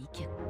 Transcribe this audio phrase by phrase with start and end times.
[0.00, 0.49] Amérique.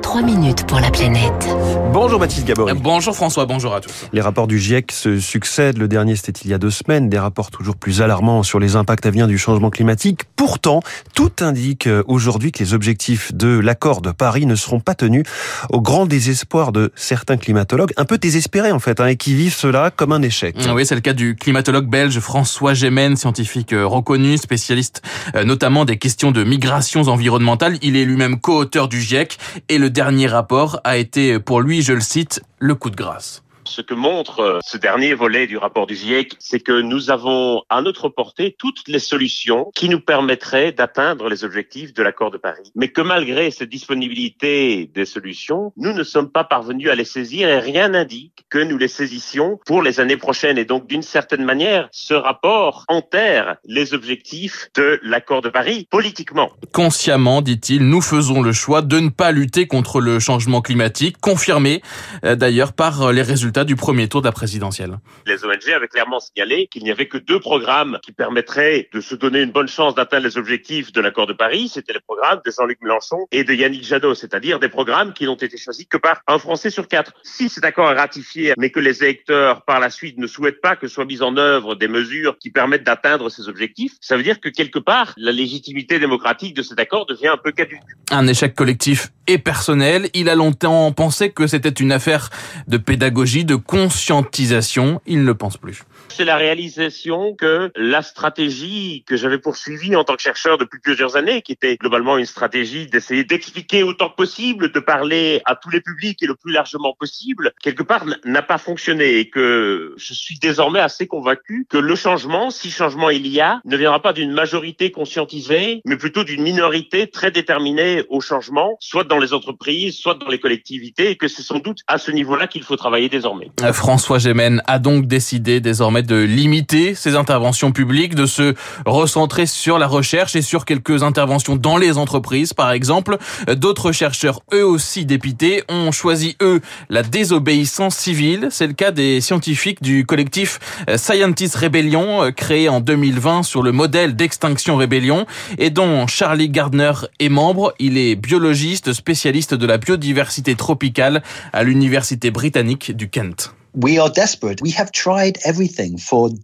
[0.00, 1.48] 3 minutes pour la planète.
[1.92, 2.72] Bonjour Baptiste Gabory.
[2.74, 4.08] Bonjour François, bonjour à tous.
[4.12, 5.76] Les rapports du GIEC se succèdent.
[5.76, 7.10] Le dernier, c'était il y a deux semaines.
[7.10, 10.22] Des rapports toujours plus alarmants sur les impacts à venir du changement climatique.
[10.36, 10.80] Pourtant,
[11.14, 15.24] tout indique aujourd'hui que les objectifs de l'accord de Paris ne seront pas tenus
[15.70, 19.54] au grand désespoir de certains climatologues, un peu désespérés en fait, hein, et qui vivent
[19.54, 20.56] cela comme un échec.
[20.74, 25.02] Oui, c'est le cas du climatologue belge François Gémen, scientifique euh, reconnu, spécialiste
[25.34, 27.78] euh, notamment des questions de migrations environnementales.
[27.82, 29.38] Il est lui-même co-auteur du GIEC
[29.68, 33.42] et le dernier rapport a été pour lui, je le cite, le coup de grâce.
[33.64, 37.62] Ce que montre euh, ce dernier volet du rapport du GIEC, c'est que nous avons
[37.68, 42.38] à notre portée toutes les solutions qui nous permettraient d'atteindre les objectifs de l'accord de
[42.38, 42.72] Paris.
[42.74, 47.48] Mais que malgré cette disponibilité des solutions, nous ne sommes pas parvenus à les saisir
[47.48, 50.58] et rien n'indique que nous les saisissions pour les années prochaines.
[50.58, 56.50] Et donc, d'une certaine manière, ce rapport enterre les objectifs de l'accord de Paris politiquement.
[56.72, 61.82] Consciemment, dit-il, nous faisons le choix de ne pas lutter contre le changement climatique, confirmé
[62.24, 64.98] euh, d'ailleurs par les résultats du premier tour de la présidentielle.
[65.26, 69.14] Les ONG avaient clairement signalé qu'il n'y avait que deux programmes qui permettraient de se
[69.14, 71.70] donner une bonne chance d'atteindre les objectifs de l'accord de Paris.
[71.72, 75.36] C'était les programmes de Jean-Luc Mélenchon et de Yannick Jadot, c'est-à-dire des programmes qui n'ont
[75.36, 77.12] été choisis que par un Français sur quatre.
[77.22, 80.76] Si cet accord est ratifié, mais que les électeurs par la suite ne souhaitent pas
[80.76, 84.40] que soient mises en œuvre des mesures qui permettent d'atteindre ces objectifs, ça veut dire
[84.40, 87.80] que quelque part, la légitimité démocratique de cet accord devient un peu caduque.
[88.10, 90.08] Un échec collectif et personnel.
[90.14, 92.30] Il a longtemps pensé que c'était une affaire
[92.66, 95.00] de pédagogie, de conscientisation.
[95.06, 95.84] Il ne pense plus.
[96.08, 101.16] C'est la réalisation que la stratégie que j'avais poursuivie en tant que chercheur depuis plusieurs
[101.16, 105.70] années, qui était globalement une stratégie d'essayer d'expliquer autant que possible, de parler à tous
[105.70, 110.14] les publics et le plus largement possible, quelque part n'a pas fonctionné et que je
[110.14, 114.12] suis désormais assez convaincu que le changement, si changement il y a, ne viendra pas
[114.12, 119.96] d'une majorité conscientisée, mais plutôt d'une minorité très déterminée au changement, soit dans les entreprises,
[119.96, 123.08] soit dans les collectivités, et que c'est sans doute à ce niveau-là qu'il faut travailler
[123.08, 123.50] désormais.
[123.72, 128.54] François Gémen a donc décidé désormais de limiter ses interventions publiques, de se
[128.86, 133.18] recentrer sur la recherche et sur quelques interventions dans les entreprises, par exemple.
[133.54, 138.48] D'autres chercheurs, eux aussi dépités, ont choisi, eux, la désobéissance civile.
[138.50, 140.58] C'est le cas des scientifiques du collectif
[140.96, 145.26] Scientist Rebellion, créé en 2020 sur le modèle d'Extinction Rebellion,
[145.58, 147.74] et dont Charlie Gardner est membre.
[147.78, 153.54] Il est biologiste, spécialiste de la biodiversité tropicale à l'université britannique du Kent.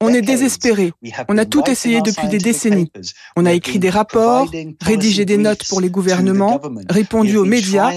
[0.00, 0.92] On est désespéré.
[1.28, 2.90] On a tout essayé depuis des décennies.
[3.36, 4.50] On a écrit des rapports,
[4.80, 7.92] rédigé des notes pour les gouvernements, répondu aux médias.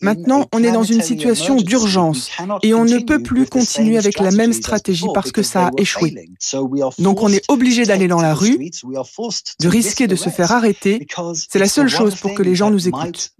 [0.00, 2.30] Maintenant, on est dans une situation d'urgence
[2.62, 6.14] et on ne peut plus continuer avec la même stratégie parce que ça a échoué.
[6.98, 8.58] Donc on est obligé d'aller dans la rue,
[9.60, 11.06] de risquer de se faire arrêter.
[11.50, 13.32] C'est la seule chose pour que les gens nous écoutent.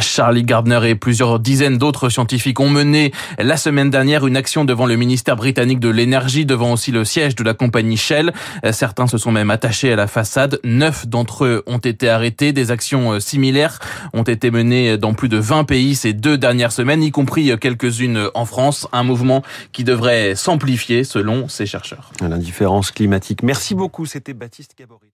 [0.00, 4.86] Charlie Gardner et plusieurs dizaines d'autres scientifiques ont mené la semaine dernière une action devant
[4.86, 8.32] le ministère britannique de l'énergie, devant aussi le siège de la compagnie Shell.
[8.70, 10.60] Certains se sont même attachés à la façade.
[10.64, 12.52] Neuf d'entre eux ont été arrêtés.
[12.52, 13.78] Des actions euh, similaires
[14.12, 18.28] ont été menées dans plus de 20 pays ces deux dernières semaines, y compris quelques-unes
[18.34, 18.86] en France.
[18.92, 19.42] Un mouvement
[19.72, 22.12] qui devrait s'amplifier selon ces chercheurs.
[22.20, 23.42] L'indifférence climatique.
[23.42, 24.06] Merci beaucoup.
[24.06, 25.09] C'était Baptiste Gabory.